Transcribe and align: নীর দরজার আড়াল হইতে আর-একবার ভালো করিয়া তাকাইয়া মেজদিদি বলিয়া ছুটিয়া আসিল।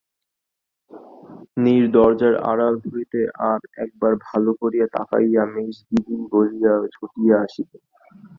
নীর 1.57 1.83
দরজার 1.95 2.35
আড়াল 2.51 2.75
হইতে 2.85 3.19
আর-একবার 3.49 4.13
ভালো 4.27 4.51
করিয়া 4.61 4.87
তাকাইয়া 4.95 5.43
মেজদিদি 5.53 6.15
বলিয়া 6.31 6.73
ছুটিয়া 6.95 7.35
আসিল। 7.45 7.69